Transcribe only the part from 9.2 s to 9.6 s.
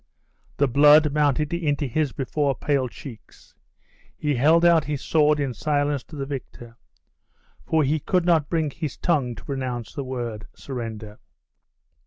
to